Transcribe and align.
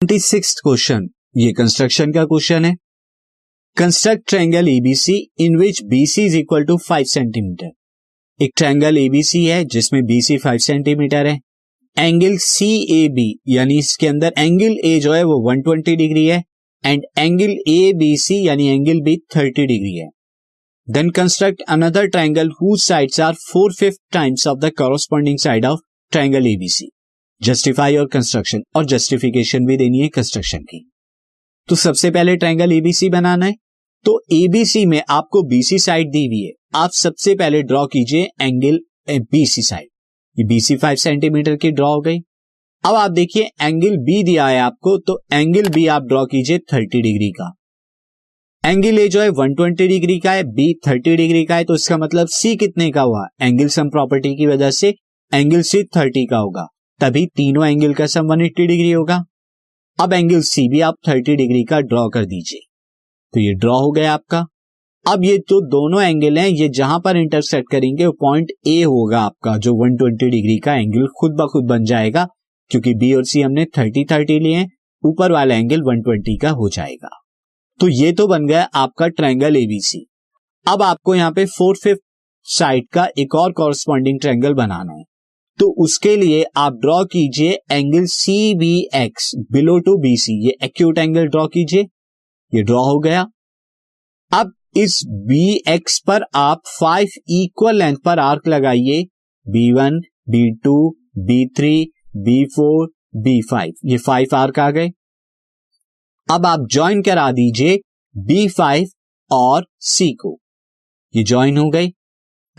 Twenty 0.00 0.18
six 0.18 0.54
question 0.54 1.08
ये 1.36 1.52
construction 1.52 2.12
का 2.12 2.24
question 2.24 2.64
है. 2.64 2.74
Construct 3.76 4.22
triangle 4.28 4.68
ABC 4.68 5.16
in 5.40 5.56
which 5.56 5.82
BC 5.82 6.24
is 6.26 6.36
equal 6.36 6.64
to 6.64 6.76
five 6.76 7.04
centimetre 7.04 7.70
एक 8.40 8.52
triangle 8.56 8.98
ABC 8.98 9.44
है, 9.44 9.64
जिसमें 9.64 10.02
बीसी 10.04 10.38
फाइव 10.38 10.58
सेंटीमीटर 10.58 11.26
है. 11.26 11.38
एंगल 11.96 12.36
सी 12.36 12.68
ए 12.92 13.08
बी 13.08 13.28
यानी 13.48 13.78
इसके 13.78 14.06
अंदर 14.06 14.32
एंगल 14.38 14.78
ए 14.84 14.98
जो 15.00 15.12
है 15.12 15.22
वो 15.24 15.36
120 15.50 15.96
डिग्री 15.96 16.26
है 16.26 16.42
and 16.84 17.04
angle 17.18 17.50
A 17.68 17.92
B 17.94 18.16
C 18.16 18.46
यानी 18.48 18.68
एंगल 18.68 19.00
बी 19.00 19.16
30 19.36 19.66
डिग्री 19.66 19.94
है. 19.96 20.08
Then 20.88 21.10
construct 21.10 21.62
another 21.68 22.06
triangle 22.06 22.50
who 22.62 22.76
sides 22.76 23.20
are 23.20 23.34
four 23.42 23.74
fifth 23.74 24.00
times 24.12 24.46
of 24.46 24.58
the 24.58 24.72
corresponding 24.78 25.38
side 25.38 25.66
of 25.66 25.80
triangle 26.12 26.46
ABC 26.46 26.90
justify 27.42 27.96
और 27.96 28.06
कंस्ट्रक्शन 28.06 28.62
और 28.76 28.84
जस्टिफिकेशन 28.84 29.66
भी 29.66 29.76
देनी 29.76 29.98
है 29.98 30.08
कंस्ट्रक्शन 30.08 30.58
की। 30.58 30.84
तो 31.68 31.76
सबसे 31.76 32.10
पहले 32.10 32.36
ट्रायंगल 32.36 32.72
एबीसी 32.72 33.08
बनाना 33.10 33.46
है। 33.46 33.54
तो 34.04 34.20
एबीसी 34.32 34.84
में 34.86 35.02
आपको 35.10 35.42
बीसी 35.42 35.78
साइड 35.78 36.10
दी 36.10 36.26
हुई 36.26 36.40
है। 36.40 36.52
आप 36.74 36.90
सबसे 36.90 37.34
पहले 37.34 37.62
ड्रॉ 37.62 37.86
कीजिए 37.86 38.28
एंगल 38.40 38.78
बीसी 39.10 39.62
साइड 39.62 39.88
ये 40.36 40.44
बीसी 40.44 40.76
फाइव 40.76 40.96
सेंटीमीटर 40.96 41.56
की 41.56 41.70
ड्रॉ 41.70 41.88
हो 41.88 42.00
गई। 42.00 42.18
अब 42.84 42.94
आप 42.94 43.10
देखिए 43.10 43.50
एंगल 43.62 43.96
बी 43.96 44.22
दिया 44.22 44.46
है 44.48 44.58
आपको 44.58 44.96
तो 44.98 45.18
एंगल 45.32 45.68
बी 45.68 45.86
आप 45.86 46.02
ड्रॉ 46.02 46.24
कीजिए 46.26 46.58
थर्टी 46.72 47.02
डिग्री 47.02 47.30
का। 47.30 47.52
एंगल 48.64 48.98
ए 48.98 49.08
जो 49.08 49.20
है 49.20 49.28
120 49.30 49.88
डिग्री 49.88 50.18
का 50.18 50.32
है 50.32 50.42
बी 50.44 50.72
30 50.86 51.16
डिग्री 51.16 51.44
का 51.44 51.56
है 51.56 51.64
तो 51.64 51.74
इसका 51.74 51.96
मतलब 51.98 52.28
सी 52.28 52.54
कितने 52.56 52.90
का 52.90 53.02
हुआ? 53.02 53.26
एंगल 53.40 53.68
सम 53.68 53.88
प्रॉपर्टी 53.88 54.34
की 54.36 54.46
वजह 54.46 54.70
से 54.70 54.94
एंगल 55.32 55.62
सी 55.62 55.82
30 55.96 56.26
का 56.30 56.36
होगा। 56.36 56.66
तभी 57.00 57.26
तीनों 57.26 57.66
एंगल 57.66 57.94
का 57.94 58.06
सम 58.06 58.26
180 58.26 58.66
डिग्री 58.66 58.90
होगा। 58.92 59.24
अब 60.00 60.12
एंगल 60.12 60.40
सी 60.40 60.68
भी 60.68 60.80
आप 60.80 60.94
30 61.08 61.36
डिग्री 61.36 61.64
का 61.64 61.80
ड्रॉ 61.80 62.08
कर 62.08 62.24
दीजिए। 62.24 62.60
तो 63.34 63.40
ये 63.40 63.52
ड्रॉ 63.54 63.78
हो 63.80 63.90
गया 63.90 64.12
आपका। 64.12 64.46
अब 65.06 65.24
ये 65.24 65.38
जो 65.38 65.60
दोनों 65.60 66.02
एंगल 66.02 66.38
हैं, 66.38 66.48
ये 66.48 66.68
जहाँ 66.68 67.00
पर 67.00 67.16
इंटरसेक्ट 67.16 67.70
करेंगे, 67.70 68.06
वो 68.06 68.12
पॉइंट 68.12 68.50
ए 68.66 68.82
होगा 68.82 69.20
आपका, 69.20 69.56
जो 69.56 69.74
120 69.74 70.30
डिग्री 70.30 70.58
का 70.58 70.74
एंगल 70.74 71.06
खुद 71.06 71.32
ब 71.32 71.46
खुद 71.46 71.64
बन 71.64 71.84
जाएगा, 71.84 72.28
क्योंकि 72.70 72.94
बी 72.94 73.12
और 73.14 73.24
सी 73.24 73.42
हमने 73.42 73.64
30 73.64 74.04
30 74.04 74.38
लिए 74.40 74.56
हैं, 74.56 74.70
ऊपर 75.04 75.32
वाला 75.32 75.54
एंगल 75.54 75.82
120 75.82 76.38
का 76.42 76.50
हो 76.50 76.68
जाएगा। 76.68 77.08
तो 77.80 77.88
ये 77.88 78.12
तो 78.12 78.26
बन 78.26 78.46
गया 78.46 78.62
आपका 78.74 79.08
ट्रायंगल 79.08 79.56
एबीसी 79.56 80.06
अब 80.68 80.82
आपको 80.82 81.14
यहाँ 81.14 81.32
पे 81.32 81.44
फोर 81.46 81.76
फिफ्थ 81.76 82.00
साइड 82.42 82.88
का 82.92 83.08
एक 83.18 83.34
और 83.34 83.52
कॉरस्पॉन्डिंग 83.52 84.20
ट्रायंगल 84.20 84.54
बनाना 84.54 84.92
है। 84.92 85.04
तो 85.60 85.66
उसके 85.84 86.14
लिए 86.16 86.44
आप 86.56 86.72
ड्रॉ 86.72 87.04
कीजिए 87.04 87.58
angle 87.72 88.04
C 88.04 88.54
B 88.54 88.74
X 88.94 89.30
below 89.52 89.78
to 89.78 89.96
B 89.98 90.16
C 90.16 90.32
ये 90.46 90.54
एक्यूट 90.64 90.98
एंगल 90.98 91.26
ड्रॉ 91.26 91.46
कीजिए। 91.46 91.82
ये 92.52 92.62
ड्रॉ 92.62 92.84
हो 92.84 92.98
गया। 92.98 93.26
अब 94.32 94.52
इस 94.76 95.00
बी 95.26 95.42
एक्स 95.68 95.98
पर 96.06 96.24
आप 96.34 96.62
फाइव 96.80 97.08
इक्वल 97.30 97.76
लेंथ 97.76 97.96
पर 98.04 98.18
आर्क 98.18 98.48
लगाइए। 98.48 99.02
B 99.46 99.70
one 99.72 100.00
B 100.28 100.50
two 100.64 100.74
B 101.18 101.46
three 101.56 101.74
B 102.16 102.44
four 102.46 102.88
B 103.16 103.40
five 103.50 103.72
ये 103.84 103.98
फाइव 103.98 104.36
आर्क 104.36 104.58
आ 104.58 104.70
गए। 104.70 104.90
अब 106.28 106.46
आप 106.46 106.66
ज्वाइन 106.72 107.02
करा 107.02 107.30
दीजिए 107.32 107.80
बी 108.14 108.48
फाइव 108.48 108.88
और 109.30 109.66
सी 109.78 110.12
को। 110.12 110.38
ये 111.14 111.22
ज्वाइन 111.24 111.58
हो 111.58 111.68
गई 111.70 111.92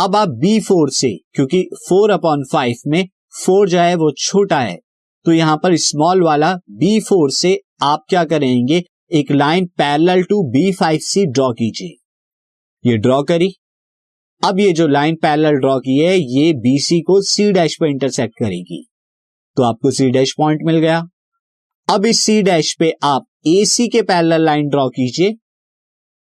अब 0.00 0.14
आप 0.16 0.28
बी 0.40 0.58
फोर 0.60 0.90
से, 0.90 1.08
क्योंकि 1.34 1.62
फोर 1.78 2.10
अपॉन 2.10 2.44
फाइव 2.52 2.76
में 2.86 3.08
फोर 3.36 3.68
जो 3.68 3.78
है 3.78 3.94
वो 3.94 4.10
छोटा 4.18 4.60
है 4.60 4.78
तो 5.26 5.32
यहाँ 5.32 5.56
पर 5.56 5.76
स्मॉल 5.78 6.22
वाला 6.22 6.54
बी 6.54 7.00
फोर 7.00 7.30
से 7.30 7.58
आप 7.82 8.04
क्या 8.08 8.24
करेंगे? 8.24 8.82
एक 9.12 9.32
line 9.32 9.66
parallel 9.78 10.22
to 10.22 10.42
B 10.50 10.72
five 10.72 10.98
C 11.02 11.24
draw 11.26 11.50
कीजिए। 11.52 11.96
ये 12.84 12.96
ड्रॉ 12.98 13.22
करी। 13.22 13.50
अब 14.42 14.60
ये 14.60 14.72
जो 14.72 14.86
लाइन 14.86 15.16
पैरेलल 15.22 15.56
ड्रॉ 15.56 15.78
की 15.78 15.98
है, 15.98 16.16
ये 16.16 16.52
बीसी 16.52 17.00
को 17.00 17.20
सी 17.22 17.50
डैश 17.52 17.76
पर 17.80 17.86
इंटरसेक्ट 17.86 18.34
करेगी। 18.38 18.82
तो 19.56 19.62
आपको 19.62 19.90
सी 19.90 20.10
डैश 20.10 20.34
पॉइंट 20.38 20.60
मिल 20.64 20.78
गया। 20.78 21.02
अब 21.88 22.06
इस 22.06 22.20
सी 22.20 22.40
डैश 22.42 22.74
पे 22.78 22.92
आप 23.02 23.26
ए 23.46 23.64
सी 23.66 23.88
के 23.88 24.02
पैरेलल 24.02 24.44
लाइन 24.44 24.68
ड्रॉ 24.68 24.88
कीजिए। 24.88 25.36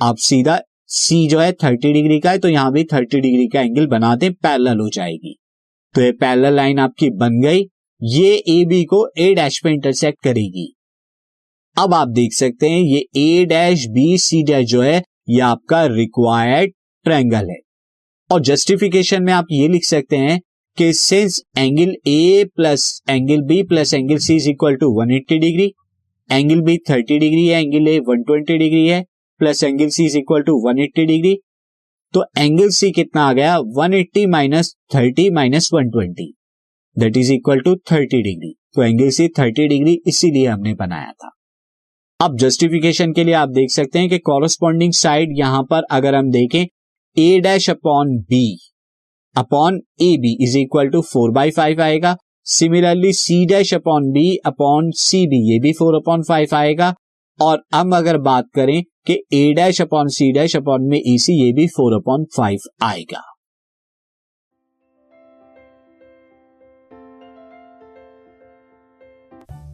आप 0.00 0.16
सीधा 0.20 0.60
सी 0.92 1.26
जो 1.28 1.38
है 1.40 1.52
थर्टी 1.52 1.92
डिग्री 1.92 2.18
का 2.20 2.30
है 2.30 2.38
तो 2.38 2.48
यहाँ 2.48 2.72
भी 2.72 2.84
थर्टी 2.84 3.20
डिग्री 3.20 3.46
का 3.48 3.60
एंगल 3.60 3.86
बना 3.86 4.14
दें 4.16 4.32
पैरेलल 4.32 4.80
हो 4.80 4.88
जाएगी। 4.88 5.34
तो 5.94 6.00
ये 6.00 6.12
पैरेलल 6.12 6.54
लाइन 6.54 6.78
आपकी 6.78 7.10
बन 7.10 7.40
गई। 7.40 7.62
ये 8.02 8.32
ए 8.48 8.64
बी 8.64 8.82
को 8.84 9.06
ए 9.18 9.32
डैश 9.34 9.60
पे 9.64 9.70
इंटरसेक्ट 9.70 10.22
करेगी। 10.24 10.66
अब 11.76 11.94
आप 11.94 12.08
देख 12.08 12.32
सकते 12.32 12.68
हैं, 12.68 12.80
ये 12.80 12.98
A 13.16 13.44
dash 13.44 13.86
B 13.88 14.16
C 14.18 14.42
dash 14.42 14.66
जो 14.66 14.82
है, 14.82 15.02
ये 15.28 15.40
आपका 15.40 15.84
रिक्वायर्ड 15.86 16.72
ट्रायंगल 17.06 17.50
है। 17.50 17.56
और 18.30 18.40
जस्टिफिकेशन 18.40 19.22
में 19.22 19.32
आप 19.32 19.46
ये 19.52 19.68
लिख 19.68 19.84
सकते 19.84 20.16
हैं 20.16 20.40
कि 20.78 20.92
since 20.92 21.40
angle 21.58 21.94
A 22.08 22.44
plus 22.56 22.84
angle 23.10 23.42
B 23.42 23.62
plus 23.62 23.94
angle 23.94 24.18
C 24.18 24.36
is 24.36 24.48
equal 24.50 24.76
to 24.76 24.90
180 25.02 25.38
degree 25.40 25.72
angle 26.30 26.60
B 26.60 26.76
30 26.90 27.18
degree 27.20 27.46
है 27.46 27.62
एंगल 27.62 27.88
ए 27.88 27.98
120 28.00 28.58
डिग्री 28.58 28.86
है 28.88 29.04
plus 29.42 29.62
angle 29.64 29.88
C 29.88 30.04
is 30.06 30.16
equal 30.18 30.42
to 30.42 30.52
180 30.70 31.04
degree 31.06 31.34
तो 32.14 32.24
एंगल 32.38 32.68
सी 32.70 32.90
कितना 32.90 33.22
आ 33.22 33.32
गया? 33.32 33.56
180 33.58 33.94
eighty 33.94 34.24
minus 34.26 34.74
thirty 34.94 35.28
minus 35.30 35.68
one 35.74 35.90
twenty 35.90 36.26
that 36.96 37.16
is 37.16 37.32
equal 37.32 37.60
to 37.60 37.74
30 37.92 38.22
degree 38.22 38.52
तो 38.74 38.82
angle 38.82 39.08
C 39.10 39.28
30 39.38 39.68
degree 39.68 39.98
इसीलिए 40.06 40.46
हमने 40.46 40.74
बनाया 40.74 41.10
था। 41.12 41.30
अब 42.20 42.36
जस्टिफिकेशन 42.38 43.12
के 43.12 43.24
लिए 43.24 43.34
आप 43.34 43.48
देख 43.48 43.70
सकते 43.70 43.98
हैं 43.98 44.08
कि 44.08 44.18
कॉरस्पॉन्डिंग 44.20 44.92
साइड 44.92 45.38
यहाँ 45.38 45.62
पर 45.62 45.82
अगर 45.90 46.14
हम 46.14 46.30
देखें 46.30 46.64
A 47.16 47.40
dash 47.40 47.70
upon 47.70 48.16
B 48.30 48.46
upon 49.36 49.80
A 50.02 50.16
B 50.16 50.36
is 50.44 50.58
equal 50.58 50.88
to 50.88 51.00
four 51.02 51.30
by 51.30 51.50
five 51.50 51.82
आएगा। 51.82 52.16
Similarly 52.46 53.12
C 53.12 53.44
dash 53.46 53.74
upon 53.74 54.10
B 54.12 54.36
upon 54.46 54.90
C 54.98 55.26
B 55.26 55.46
ये 55.52 55.58
भी 55.60 55.72
फोर 55.72 55.94
अपॉन 55.94 56.22
फाइव 56.22 56.54
आएगा। 56.54 56.94
और 57.40 57.62
अब 57.72 57.94
अगर 57.94 58.18
बात 58.18 58.48
करें 58.54 58.82
कि 59.06 59.24
A 59.32 59.52
dash 59.52 59.80
upon 59.82 60.08
C 60.08 60.32
dash 60.32 60.56
upon 60.56 60.82
में 60.82 61.02
ई 61.06 61.18
सी 61.18 61.46
ये 61.46 61.52
भी 61.52 61.66
फोर 61.66 61.92
अपॉन 61.92 62.24
फाइव 62.24 62.58
आएगा। 62.82 63.22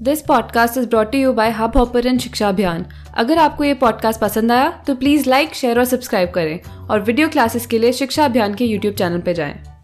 This 0.03 0.23
podcast 0.23 0.79
is 0.79 0.89
brought 0.89 1.15
you 1.15 1.33
by 1.33 1.51
Hubhopper 1.77 2.19
Shiksha 2.19 2.49
Abhiyan 2.49 2.87
अगर 3.15 3.39
आपको 3.39 3.65
ये 3.65 3.75
पॉडकास्ट 3.75 4.21
पसंद 4.21 4.53
आया 4.53 4.85
तो 4.87 4.95
प्लीज़ 4.95 5.31
लाइक 5.31 5.55
शेयर 5.55 5.79
और 5.79 5.85
सब्सक्राइब 5.85 6.31
करें। 6.31 6.61
और 6.91 7.01
वीडियो 7.01 7.29
क्लासेस 7.29 7.67
के 7.67 7.79
लिए 7.79 7.93
शिक्षा 7.93 8.25
अभियान 8.25 8.55
के 8.55 8.65
यूट्यूब 8.65 8.95
चैनल 8.95 9.21
पर 9.21 9.33
जाएँ। 9.33 9.78